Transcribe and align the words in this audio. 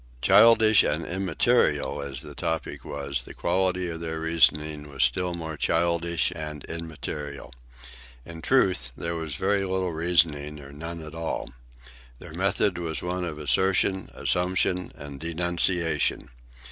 Childish 0.23 0.81
and 0.81 1.05
immaterial 1.05 2.01
as 2.01 2.21
the 2.23 2.33
topic 2.33 2.83
was, 2.83 3.21
the 3.21 3.35
quality 3.35 3.87
of 3.87 3.99
their 4.01 4.19
reasoning 4.19 4.89
was 4.91 5.03
still 5.03 5.35
more 5.35 5.55
childish 5.57 6.31
and 6.35 6.65
immaterial. 6.65 7.53
In 8.25 8.41
truth, 8.41 8.91
there 8.97 9.13
was 9.13 9.35
very 9.35 9.63
little 9.63 9.91
reasoning 9.93 10.59
or 10.59 10.71
none 10.73 11.03
at 11.03 11.13
all. 11.13 11.51
Their 12.17 12.33
method 12.33 12.79
was 12.79 13.03
one 13.03 13.23
of 13.23 13.37
assertion, 13.37 14.09
assumption, 14.15 14.91
and 14.95 15.19
denunciation. 15.19 16.29